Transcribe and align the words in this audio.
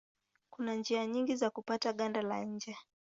Kuna 0.49 0.75
njia 0.75 1.05
nyingi 1.07 1.35
za 1.35 1.49
kupata 1.49 1.93
ganda 1.93 2.21
la 2.21 2.43
nje. 2.43 2.77